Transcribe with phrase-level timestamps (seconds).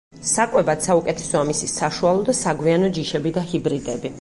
[0.27, 4.09] საკვებად საუკეთესოა მისი საშუალო და საგვიანო ჯიშები და ჰიბრიდები.